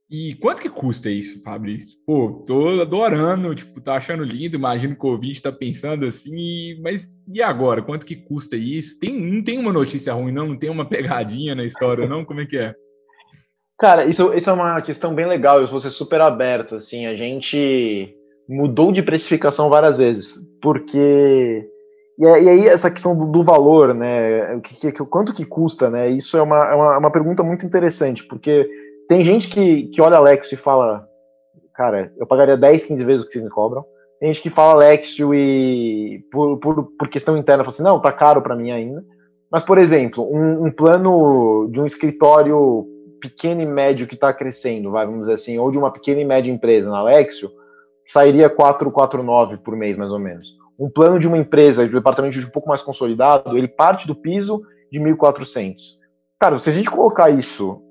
[0.09, 1.97] E quanto que custa isso, Fabrício?
[2.05, 7.17] Pô, tô adorando, tipo, tá achando lindo, imagino que o ouvinte tá pensando assim, mas
[7.27, 7.81] e agora?
[7.81, 8.99] Quanto que custa isso?
[8.99, 10.49] Tem, não tem uma notícia ruim, não?
[10.49, 12.23] Não tem uma pegadinha na história, não?
[12.23, 12.75] Como é que é?
[13.77, 17.15] Cara, isso, isso é uma questão bem legal, eu vou ser super aberto, assim, a
[17.15, 18.15] gente
[18.47, 21.67] mudou de precificação várias vezes, porque...
[22.17, 26.07] E, aí essa questão do, do valor, né, o que, que, quanto que custa, né,
[26.09, 28.65] isso é uma, é uma, é uma pergunta muito interessante, porque
[29.07, 31.07] tem gente que, que olha Alexio e fala,
[31.73, 33.85] cara, eu pagaria 10, 15 vezes o que vocês me cobram.
[34.19, 38.11] Tem gente que fala Alexio e por, por, por questão interna fala assim, não, tá
[38.11, 39.03] caro para mim ainda.
[39.51, 42.85] Mas, por exemplo, um, um, plano de um escritório
[43.21, 46.25] pequeno e médio que está crescendo, vai, vamos dizer assim, ou de uma pequena e
[46.25, 47.51] média empresa na Alexio,
[48.07, 50.47] sairia 449 por mês, mais ou menos.
[50.77, 54.07] Um plano de uma empresa, de um departamento de um pouco mais consolidado, ele parte
[54.07, 55.75] do piso de 1.400.
[56.39, 57.81] Cara, se a gente colocar isso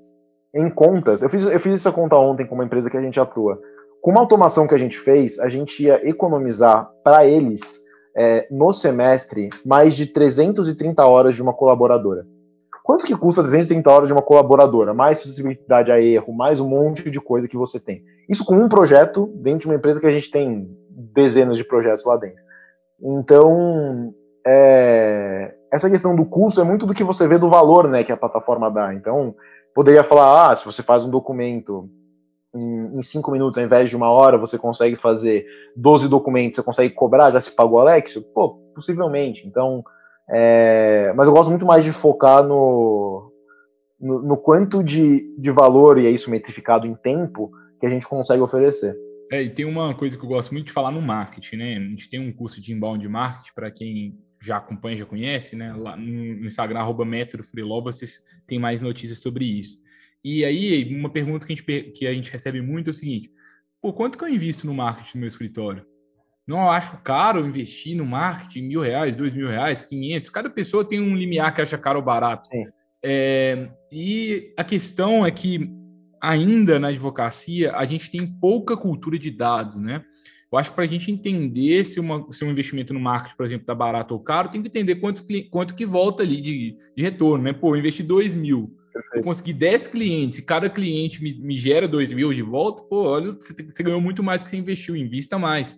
[0.55, 1.21] em contas.
[1.21, 3.59] Eu fiz, eu fiz essa conta ontem com uma empresa que a gente atua.
[4.01, 7.83] Com uma automação que a gente fez, a gente ia economizar para eles,
[8.15, 12.25] é, no semestre, mais de 330 horas de uma colaboradora.
[12.81, 14.93] Quanto que custa 330 horas de uma colaboradora?
[14.93, 18.03] Mais possibilidade a erro, mais um monte de coisa que você tem.
[18.29, 22.05] Isso com um projeto dentro de uma empresa que a gente tem dezenas de projetos
[22.05, 22.41] lá dentro.
[23.01, 24.13] Então,
[24.45, 28.11] é, essa questão do custo é muito do que você vê do valor né, que
[28.11, 28.93] a plataforma dá.
[28.93, 29.35] Então,
[29.75, 31.89] poderia falar, ah, se você faz um documento
[32.55, 36.63] em, em cinco minutos, ao invés de uma hora, você consegue fazer 12 documentos, você
[36.63, 38.21] consegue cobrar, já se pagou Alexio?
[38.33, 39.45] Pô, possivelmente.
[39.45, 39.83] Então,
[40.29, 43.29] é, mas eu gosto muito mais de focar no,
[43.99, 48.07] no, no, quanto de, de valor, e é isso metrificado em tempo, que a gente
[48.07, 48.95] consegue oferecer.
[49.29, 51.75] É, e tem uma coisa que eu gosto muito de falar no marketing, né?
[51.75, 55.73] A gente tem um curso de inbound marketing para quem já acompanha, já conhece, né?
[55.73, 59.81] Lá no Instagram, arroba Metro Freeloba, vocês têm mais notícias sobre isso.
[60.23, 63.31] E aí, uma pergunta que a gente, que a gente recebe muito é o seguinte:
[63.81, 65.85] pô, quanto que eu invisto no marketing no meu escritório?
[66.47, 70.29] Não eu acho caro investir no marketing mil reais, dois mil reais, quinhentos.
[70.29, 72.47] Cada pessoa tem um limiar que acha caro ou barato.
[73.03, 75.69] É, e a questão é que
[76.21, 80.03] ainda na advocacia a gente tem pouca cultura de dados, né?
[80.55, 83.45] Eu acho que para a gente entender se, uma, se um investimento no marketing, por
[83.45, 87.03] exemplo, está barato ou caro, tem que entender quanto, quanto que volta ali de, de
[87.03, 87.51] retorno, né?
[87.51, 89.17] Pô, eu investi 2 mil, Perfeito.
[89.17, 93.03] eu consegui 10 clientes, e cada cliente me, me gera 2 mil de volta, pô,
[93.03, 95.77] olha, você, você ganhou muito mais do que você investiu, invista mais.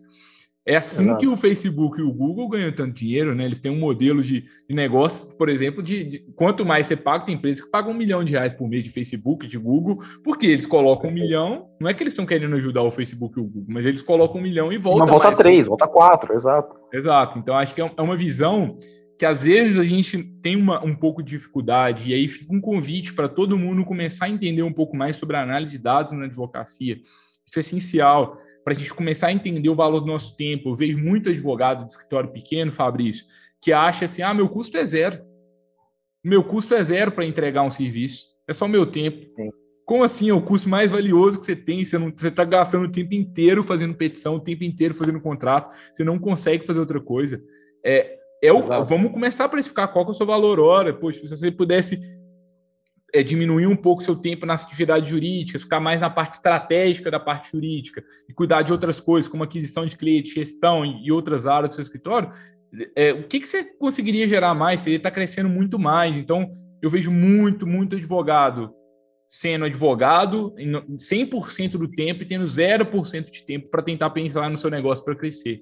[0.68, 1.20] É assim Exato.
[1.20, 3.46] que o Facebook e o Google ganham tanto dinheiro, né?
[3.46, 7.26] Eles têm um modelo de, de negócio, por exemplo, de, de, quanto mais você paga,
[7.26, 10.46] tem empresas que pagam um milhão de reais por mês de Facebook, de Google, porque
[10.46, 13.46] eles colocam um milhão, não é que eles estão querendo ajudar o Facebook e o
[13.46, 15.06] Google, mas eles colocam um milhão e voltam.
[15.06, 16.76] Não, volta três, volta quatro, exato.
[16.92, 17.40] Exato.
[17.40, 18.78] Então acho que é, é uma visão
[19.18, 22.60] que às vezes a gente tem uma, um pouco de dificuldade, e aí fica um
[22.60, 26.12] convite para todo mundo começar a entender um pouco mais sobre a análise de dados
[26.12, 26.98] na advocacia.
[27.46, 30.68] Isso é essencial para a gente começar a entender o valor do nosso tempo.
[30.68, 33.26] Eu vejo muito advogado de escritório pequeno, Fabrício,
[33.62, 35.22] que acha assim: ah, meu custo é zero.
[36.22, 38.26] Meu custo é zero para entregar um serviço.
[38.46, 39.26] É só meu tempo.
[39.30, 39.52] Sim.
[39.86, 41.86] Como assim é o custo mais valioso que você tem?
[41.86, 45.74] Você não, você está gastando o tempo inteiro fazendo petição, o tempo inteiro fazendo contrato.
[45.94, 47.42] Você não consegue fazer outra coisa.
[47.86, 50.94] É, é o, vamos começar a precificar qual que é o seu valor hora.
[50.94, 52.02] Poxa, se você pudesse
[53.18, 57.20] é, diminuir um pouco seu tempo nas atividades jurídicas, ficar mais na parte estratégica da
[57.20, 61.70] parte jurídica e cuidar de outras coisas, como aquisição de cliente, gestão e, outras áreas
[61.70, 62.32] do seu escritório,
[62.96, 64.82] é, o que, que você conseguiria gerar mais?
[64.82, 66.16] Você está crescendo muito mais.
[66.16, 66.52] Então,
[66.82, 68.74] eu vejo muito, muito advogado
[69.30, 74.70] sendo advogado 100% do tempo e tendo 0% de tempo para tentar pensar no seu
[74.70, 75.62] negócio para crescer.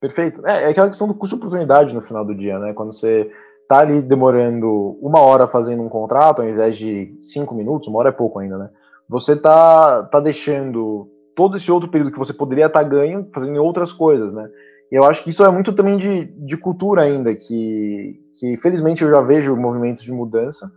[0.00, 0.46] Perfeito.
[0.46, 2.72] É, é aquela questão do custo de oportunidade no final do dia, né?
[2.72, 3.30] Quando você
[3.68, 8.08] tá ali demorando uma hora fazendo um contrato, ao invés de cinco minutos, uma hora
[8.10, 8.70] é pouco ainda, né?
[9.08, 13.62] Você tá, tá deixando todo esse outro período que você poderia estar tá ganho fazendo
[13.62, 14.48] outras coisas, né?
[14.90, 19.02] E eu acho que isso é muito também de, de cultura ainda, que, que felizmente
[19.02, 20.70] eu já vejo movimentos de mudança,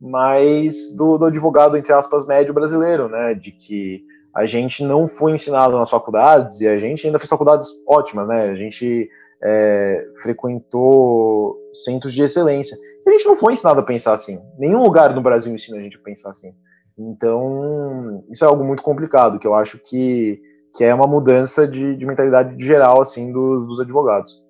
[0.00, 3.34] mas do, do advogado, entre aspas, médio brasileiro, né?
[3.34, 4.04] De que
[4.34, 8.50] a gente não foi ensinado nas faculdades e a gente ainda fez faculdades ótimas, né?
[8.50, 9.08] A gente
[9.44, 12.76] é, frequentou centros de excelência.
[13.06, 14.40] E a gente não foi ensinado a pensar assim.
[14.58, 16.52] Nenhum lugar no Brasil ensina a gente a pensar assim.
[16.96, 20.40] Então, isso é algo muito complicado, que eu acho que,
[20.76, 24.42] que é uma mudança de, de mentalidade geral, assim, do, dos advogados.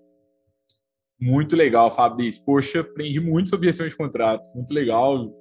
[1.18, 2.44] Muito legal, Fabrício.
[2.44, 4.54] Poxa, aprendi muito sobre gestão de contratos.
[4.54, 5.32] Muito legal.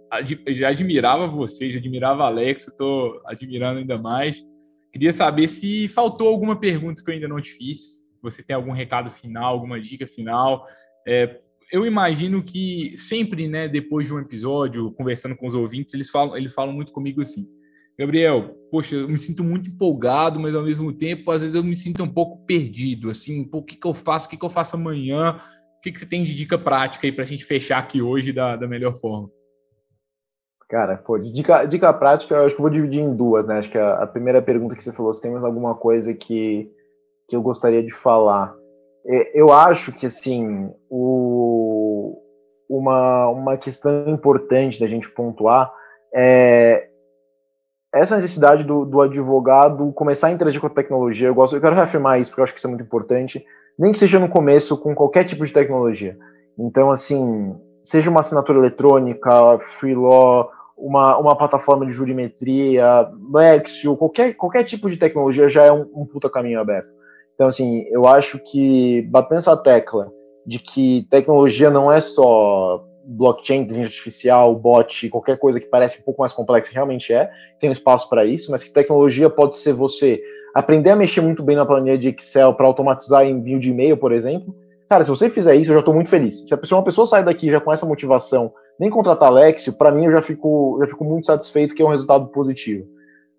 [0.50, 4.38] Já admirava você, já admirava Alex, estou admirando ainda mais.
[4.94, 8.72] Queria saber se faltou alguma pergunta que eu ainda não te fiz você tem algum
[8.72, 10.66] recado final, alguma dica final.
[11.06, 11.40] É,
[11.72, 16.38] eu imagino que sempre, né, depois de um episódio, conversando com os ouvintes, eles falam,
[16.38, 17.48] eles falam muito comigo assim.
[17.98, 21.76] Gabriel, poxa, eu me sinto muito empolgado, mas ao mesmo tempo, às vezes eu me
[21.76, 24.50] sinto um pouco perdido, assim, pô, o que, que eu faço, o que, que eu
[24.50, 25.40] faço amanhã,
[25.78, 28.32] o que, que você tem de dica prática aí para a gente fechar aqui hoje
[28.32, 29.30] da, da melhor forma?
[30.70, 33.60] Cara, pô, dica, dica prática, eu acho que eu vou dividir em duas, né?
[33.60, 36.72] Acho que a, a primeira pergunta que você falou, se tem mais alguma coisa que
[37.34, 38.54] que eu gostaria de falar.
[39.06, 42.16] É, eu acho que assim o,
[42.70, 45.74] uma, uma questão importante da gente pontuar
[46.14, 46.90] é
[47.94, 51.28] essa necessidade do, do advogado começar a interagir com a tecnologia.
[51.28, 53.44] Eu gosto, eu quero reafirmar isso porque eu acho que isso é muito importante,
[53.78, 56.18] nem que seja no começo com qualquer tipo de tecnologia.
[56.58, 64.34] Então, assim, seja uma assinatura eletrônica, free law, uma, uma plataforma de jurimetria, Lexio, qualquer,
[64.34, 67.03] qualquer tipo de tecnologia já é um, um puta caminho aberto.
[67.34, 70.12] Então, assim, eu acho que batendo essa tecla
[70.46, 76.04] de que tecnologia não é só blockchain, inteligência artificial, bot, qualquer coisa que parece um
[76.04, 79.74] pouco mais complexa, realmente é, tem um espaço para isso, mas que tecnologia pode ser
[79.74, 80.22] você
[80.54, 84.12] aprender a mexer muito bem na planilha de Excel para automatizar envio de e-mail, por
[84.12, 84.56] exemplo.
[84.90, 86.44] Cara, se você fizer isso, eu já estou muito feliz.
[86.48, 89.92] Se a pessoa, uma pessoa sair daqui já com essa motivação, nem contratar Alexio, para
[89.92, 92.86] mim eu já fico, já fico muito satisfeito que é um resultado positivo.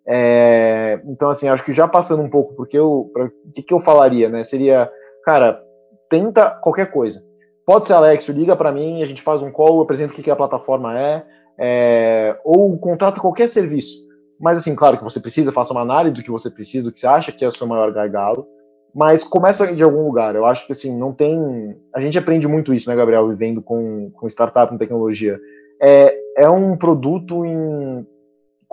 [0.06, 3.80] É, então, assim, acho que já passando um pouco, porque eu, o que, que eu
[3.80, 4.44] falaria, né?
[4.44, 4.90] Seria,
[5.24, 5.62] cara,
[6.08, 7.24] tenta qualquer coisa.
[7.66, 10.22] Pode ser Alex, liga para mim, a gente faz um call, eu apresento o que,
[10.22, 11.24] que a plataforma é,
[11.58, 14.04] é, ou contrata qualquer serviço.
[14.38, 17.00] Mas, assim, claro que você precisa, faça uma análise do que você precisa, do que
[17.00, 18.46] você acha que é o seu maior gargalo,
[18.94, 20.34] mas começa de algum lugar.
[20.34, 21.74] Eu acho que, assim, não tem.
[21.94, 25.40] A gente aprende muito isso, né, Gabriel, vivendo com, com startup, com tecnologia.
[25.80, 28.06] É, é um produto em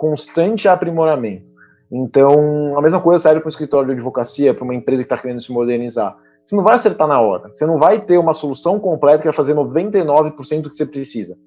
[0.02, 1.46] constante aprimoramento.
[1.88, 5.16] Então, a mesma coisa serve para um escritório de advocacia, para uma empresa que está
[5.16, 6.16] querendo se modernizar.
[6.44, 7.50] Você não vai acertar na hora.
[7.54, 11.38] Você não vai ter uma solução completa que vai fazer 99% do que você precisa.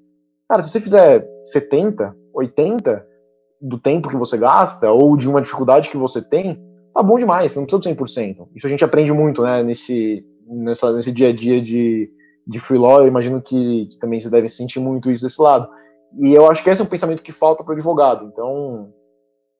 [0.48, 3.06] Cara, se você fizer 70, 80
[3.62, 6.58] do tempo que você gasta ou de uma dificuldade que você tem,
[6.94, 7.52] tá bom demais.
[7.52, 8.48] Você não precisa de 100%.
[8.56, 12.10] Isso a gente aprende muito, né, nesse, nessa, nesse dia a dia de,
[12.48, 13.02] de free law.
[13.02, 15.68] Eu imagino que, que também você deve sentir muito isso desse lado.
[16.20, 18.26] E eu acho que esse é um pensamento que falta para o advogado.
[18.26, 18.94] Então,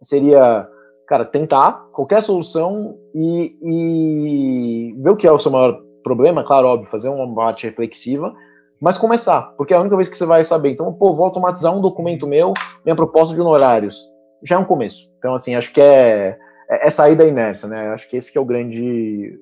[0.02, 0.68] seria
[1.08, 6.68] cara, tentar qualquer solução e, e ver o que é o seu maior problema, claro,
[6.68, 8.34] óbvio, fazer uma parte reflexiva,
[8.82, 10.72] mas começar, porque é a única vez que você vai saber.
[10.72, 14.06] Então, pô, vou automatizar um documento meu, minha proposta de honorários.
[14.44, 15.12] Já é um começo.
[15.18, 16.38] Então, assim, acho que é,
[16.70, 17.88] é, é sair da inércia, né?
[17.88, 19.40] Acho que esse que é o grande,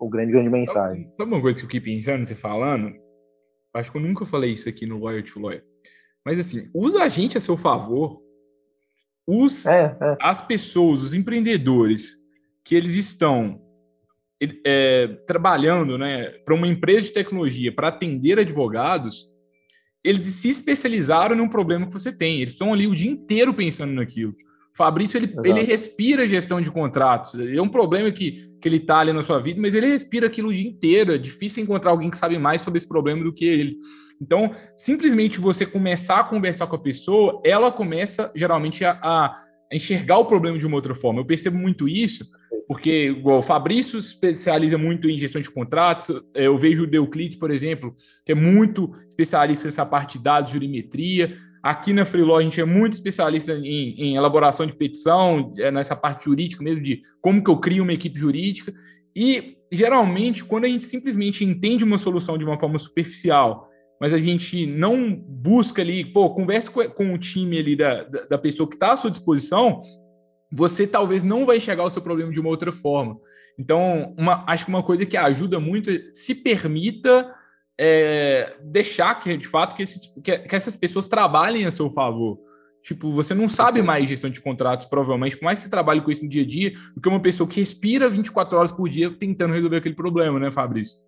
[0.00, 1.08] o grande, grande mensagem.
[1.16, 2.92] Sabe uma coisa que eu fiquei pensando, você falando?
[3.72, 5.64] Acho que eu nunca falei isso aqui no Lawyer to Lawyer.
[6.24, 8.22] Mas, assim, usa a gente a seu favor.
[9.26, 10.16] Os, é, é.
[10.20, 12.16] As pessoas, os empreendedores,
[12.64, 13.60] que eles estão
[14.64, 19.28] é, trabalhando né, para uma empresa de tecnologia para atender advogados,
[20.02, 22.40] eles se especializaram num problema que você tem.
[22.40, 24.34] Eles estão ali o dia inteiro pensando naquilo.
[24.76, 27.36] Fabrício, ele, ele respira gestão de contratos.
[27.36, 30.48] É um problema que, que ele está ali na sua vida, mas ele respira aquilo
[30.48, 31.14] o dia inteiro.
[31.14, 33.78] É difícil encontrar alguém que sabe mais sobre esse problema do que ele.
[34.20, 40.18] Então, simplesmente você começar a conversar com a pessoa, ela começa geralmente a, a enxergar
[40.18, 41.20] o problema de uma outra forma.
[41.20, 42.24] Eu percebo muito isso
[42.66, 47.50] porque igual, o Fabrício especializa muito em gestão de contratos, eu vejo o Deuclide, por
[47.50, 51.36] exemplo, que é muito especialista nessa parte de dados, jurimetria.
[51.62, 55.96] Aqui na Freeló a gente é muito especialista em, em, elaboração de petição, é, nessa
[55.96, 58.72] parte jurídica mesmo, de como que eu crio uma equipe jurídica.
[59.16, 63.68] E, geralmente, quando a gente simplesmente entende uma solução de uma forma superficial,
[64.04, 68.20] mas a gente não busca ali, pô, converse com, com o time ali da, da,
[68.26, 69.82] da pessoa que está à sua disposição,
[70.52, 73.18] você talvez não vai enxergar o seu problema de uma outra forma.
[73.58, 77.34] Então, uma, acho que uma coisa que ajuda muito é se permita
[77.80, 82.38] é, deixar que, de fato, que, esses, que, que, essas pessoas trabalhem a seu favor.
[82.82, 86.10] Tipo, você não sabe mais gestão de contratos, provavelmente, por mais que você trabalhe com
[86.10, 89.10] isso no dia a dia, do que uma pessoa que respira 24 horas por dia
[89.10, 90.98] tentando resolver aquele problema, né, Fabrício?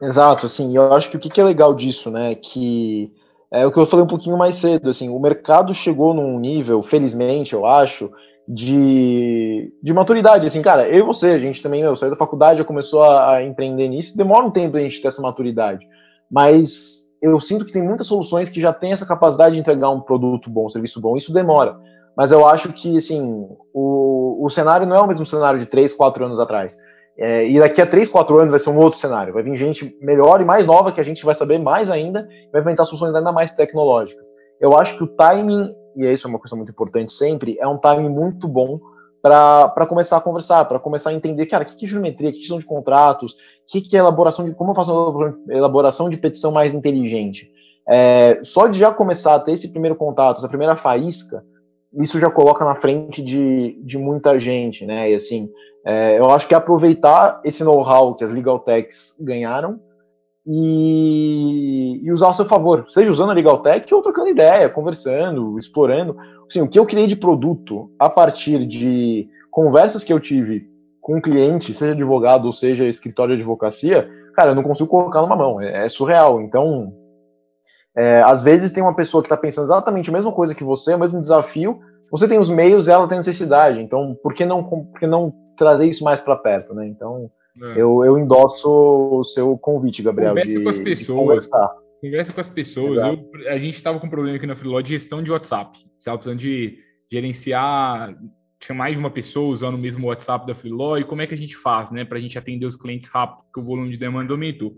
[0.00, 3.10] Exato, assim, eu acho que o que é legal disso, né, que
[3.50, 6.82] é o que eu falei um pouquinho mais cedo, assim, o mercado chegou num nível,
[6.82, 8.10] felizmente, eu acho,
[8.46, 12.58] de, de maturidade, assim, cara, eu e você, a gente também, eu saí da faculdade,
[12.58, 15.86] já começou a, a empreender nisso, demora um tempo a gente ter essa maturidade,
[16.30, 20.00] mas eu sinto que tem muitas soluções que já têm essa capacidade de entregar um
[20.00, 21.74] produto bom, um serviço bom, isso demora,
[22.14, 25.94] mas eu acho que, assim, o, o cenário não é o mesmo cenário de 3,
[25.94, 26.76] 4 anos atrás,
[27.18, 29.96] é, e daqui a 3, 4 anos vai ser um outro cenário, vai vir gente
[30.00, 33.32] melhor e mais nova que a gente vai saber mais ainda, vai inventar soluções ainda
[33.32, 34.28] mais tecnológicas.
[34.60, 37.78] Eu acho que o timing e isso é uma coisa muito importante sempre, é um
[37.78, 38.78] timing muito bom
[39.22, 42.32] para começar a conversar, para começar a entender, cara, o que, que é geometria, o
[42.32, 44.54] que, que são de contratos, o que, que é elaboração de.
[44.54, 47.50] como eu faço uma elaboração de petição mais inteligente.
[47.88, 51.44] É, só de já começar a ter esse primeiro contato, essa primeira faísca,
[51.94, 55.10] isso já coloca na frente de, de muita gente, né?
[55.10, 55.50] E assim,
[55.84, 59.80] é, eu acho que aproveitar esse know-how que as legal techs ganharam
[60.46, 66.16] e, e, usar ao seu favor, seja usando a Legaltech ou trocando ideia, conversando, explorando.
[66.48, 70.68] Assim, o que eu criei de produto a partir de conversas que eu tive
[71.00, 75.36] com cliente, seja advogado ou seja escritório de advocacia, cara, eu não consigo colocar numa
[75.36, 76.40] mão, é, é surreal.
[76.40, 76.92] Então,
[77.96, 80.94] é, às vezes tem uma pessoa que está pensando exatamente a mesma coisa que você,
[80.94, 81.80] o mesmo desafio,
[82.10, 83.80] você tem os meios e ela tem necessidade.
[83.80, 86.86] Então, por que não, por que não trazer isso mais para perto, né?
[86.86, 87.30] Então,
[87.62, 87.80] é.
[87.80, 90.30] Eu, eu endosso o seu convite, Gabriel.
[90.30, 91.48] Conversa de, com as pessoas.
[92.00, 93.02] Conversa com as pessoas.
[93.02, 95.78] Eu, a gente estava com um problema aqui na Freeló de gestão de WhatsApp.
[95.98, 96.78] Estava precisando de
[97.10, 98.14] gerenciar,
[98.60, 100.98] tinha mais de uma pessoa usando o mesmo WhatsApp da Freeló.
[100.98, 102.04] E como é que a gente faz, né?
[102.04, 104.74] Para a gente atender os clientes rápido, porque o volume de demanda aumentou.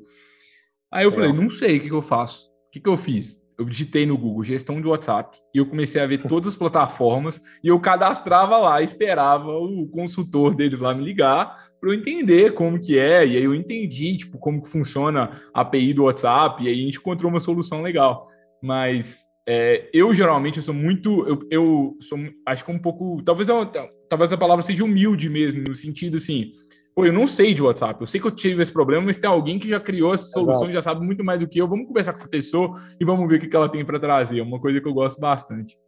[0.90, 1.32] Aí eu falei, é.
[1.32, 2.47] não sei o que, que eu faço.
[2.78, 3.48] O que, que eu fiz?
[3.58, 7.42] eu digitei no Google gestão de WhatsApp e eu comecei a ver todas as plataformas
[7.62, 12.80] e eu cadastrava lá, esperava o consultor deles lá me ligar para eu entender como
[12.80, 16.68] que é, e aí eu entendi, tipo, como que funciona a API do WhatsApp, e
[16.68, 18.26] aí a gente encontrou uma solução legal.
[18.60, 23.48] Mas é, eu, geralmente, eu sou muito, eu, eu sou, acho que um pouco, talvez,
[23.48, 23.64] eu,
[24.08, 26.52] talvez a palavra seja humilde mesmo, no sentido assim,
[26.98, 29.30] pô, eu não sei de WhatsApp, eu sei que eu tive esse problema, mas tem
[29.30, 32.10] alguém que já criou essa solução, já sabe muito mais do que eu, vamos conversar
[32.10, 34.80] com essa pessoa e vamos ver o que, ela tem para trazer, é uma coisa
[34.80, 35.78] que eu gosto bastante.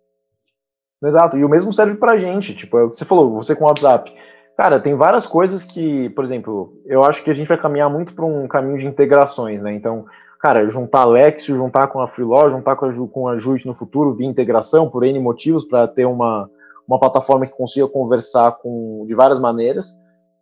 [1.04, 3.64] Exato, e o mesmo serve pra gente, tipo, é o que você falou, você com
[3.64, 4.14] o WhatsApp,
[4.56, 8.14] Cara, tem várias coisas que, por exemplo, eu acho que a gente vai caminhar muito
[8.14, 9.72] para um caminho de integrações, né?
[9.72, 10.04] Então,
[10.38, 13.72] cara, juntar a Lexio, juntar com a Freeló, juntar com a, com a Jute no
[13.72, 16.46] futuro via integração, por N motivos, para ter uma,
[16.86, 19.98] uma plataforma que consiga conversar com de várias maneiras.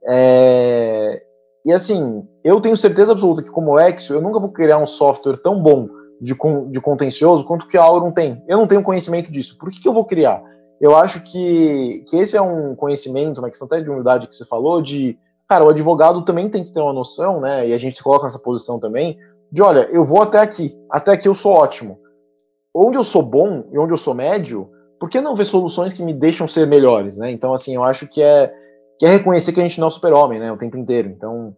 [0.07, 1.23] É,
[1.65, 5.39] e assim, eu tenho certeza absoluta que, como Lexio, eu nunca vou criar um software
[5.39, 5.89] tão bom
[6.21, 6.37] de,
[6.71, 8.43] de contencioso quanto que a Auron tem.
[8.47, 9.57] Eu não tenho conhecimento disso.
[9.59, 10.43] Por que, que eu vou criar?
[10.81, 14.47] eu acho que, que esse é um conhecimento, uma questão até de humildade que você
[14.47, 15.19] falou, de,
[15.49, 18.25] cara, o advogado também tem que ter uma noção, né, e a gente se coloca
[18.25, 19.19] nessa posição também,
[19.51, 21.99] de, olha, eu vou até aqui, até aqui eu sou ótimo.
[22.73, 24.71] Onde eu sou bom e onde eu sou médio,
[25.01, 27.31] por que não ver soluções que me deixam ser melhores, né?
[27.31, 28.53] Então, assim, eu acho que é,
[28.99, 31.09] que é reconhecer que a gente não é super-homem, né, o tempo inteiro.
[31.09, 31.57] Então,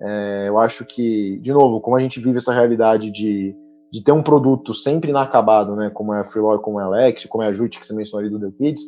[0.00, 3.54] é, eu acho que, de novo, como a gente vive essa realidade de,
[3.92, 7.26] de ter um produto sempre inacabado, né, como é a Freelog, como é a Alex,
[7.26, 8.82] como é a Jute, que você mencionou ali do The Kids,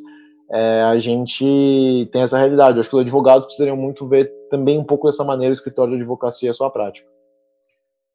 [0.50, 2.76] é, a gente tem essa realidade.
[2.76, 5.94] Eu acho que os advogados precisariam muito ver também um pouco dessa maneira o escritório
[5.94, 7.08] de advocacia e a sua prática.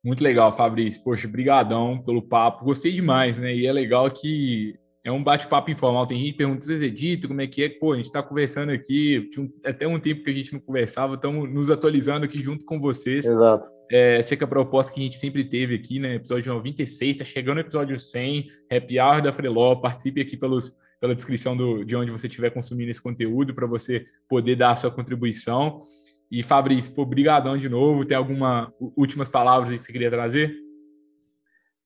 [0.04, 1.04] Muito legal, Fabrício.
[1.04, 2.64] Poxa, brigadão pelo papo.
[2.64, 3.56] Gostei demais, né?
[3.56, 4.76] E é legal que
[5.08, 6.06] é um bate-papo informal.
[6.06, 7.70] Tem gente perguntando, Edito, como é que é?
[7.70, 10.60] Pô, a gente está conversando aqui, tinha um, até um tempo que a gente não
[10.60, 13.26] conversava, estamos nos atualizando aqui junto com vocês.
[13.26, 13.66] Exato.
[13.90, 16.16] É, sei que a proposta que a gente sempre teve aqui, né?
[16.16, 19.78] Episódio 96, está chegando o episódio 100, Happy Hour da Freeló.
[19.78, 24.04] Participe aqui pelos, pela descrição do, de onde você estiver consumindo esse conteúdo para você
[24.28, 25.84] poder dar a sua contribuição.
[26.30, 28.04] E Fabrício, pô, brigadão de novo.
[28.04, 30.67] Tem alguma últimas palavras que você queria trazer?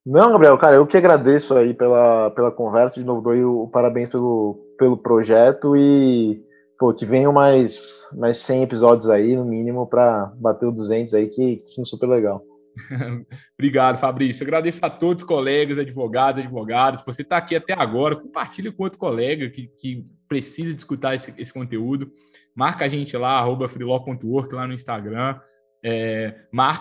[0.06, 4.10] Não, Gabriel, cara, eu que agradeço aí pela, pela conversa, de novo dou o parabéns
[4.10, 6.42] pelo, pelo projeto e
[6.80, 11.28] pô, que venham mais, mais 100 episódios aí, no mínimo, para bater o 200 aí,
[11.28, 12.44] que, que sim, super legal.
[13.54, 14.44] Obrigado, Fabrício.
[14.44, 17.04] Agradeço a todos os colegas, advogados, advogadas.
[17.06, 21.54] Você está aqui até agora, compartilhe com outro colega que, que precisa escutar esse, esse
[21.54, 22.12] conteúdo.
[22.56, 23.70] Marca a gente lá, arroba
[24.52, 25.40] lá no Instagram.
[25.84, 26.36] É,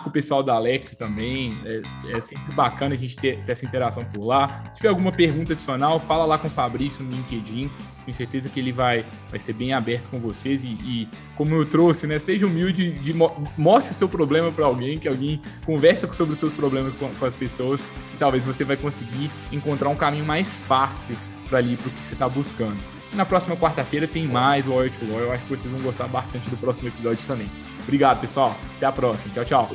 [0.05, 1.57] o pessoal da Alex também.
[1.65, 1.81] É,
[2.15, 4.65] é, sempre bacana a gente ter, ter, essa interação por lá.
[4.71, 7.69] Se tiver alguma pergunta adicional, fala lá com o Fabrício no LinkedIn.
[8.05, 10.63] Tenho certeza que ele vai, vai ser bem aberto com vocês.
[10.63, 13.13] E, e como eu trouxe, né, seja humilde, de,
[13.57, 17.25] mostre o seu problema para alguém, que alguém conversa sobre os seus problemas com, com
[17.25, 17.81] as pessoas.
[18.13, 21.15] E talvez você vai conseguir encontrar um caminho mais fácil
[21.49, 22.77] para ali para o que você está buscando.
[23.13, 25.27] Na próxima quarta-feira tem mais Lawyer to Lawyer.
[25.27, 27.47] Eu acho que vocês vão gostar bastante do próximo episódio também.
[27.83, 28.55] Obrigado, pessoal.
[28.77, 29.33] Até a próxima.
[29.33, 29.69] Tchau, tchau.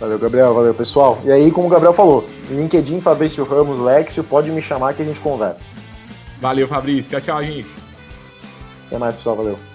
[0.00, 0.54] Valeu, Gabriel.
[0.54, 1.20] Valeu, pessoal.
[1.24, 5.04] E aí, como o Gabriel falou, LinkedIn, Fabrício Ramos, Lexio, pode me chamar que a
[5.04, 5.66] gente conversa.
[6.40, 7.10] Valeu, Fabrício.
[7.10, 7.70] Tchau, tchau, gente.
[8.86, 9.36] Até mais, pessoal.
[9.36, 9.71] Valeu.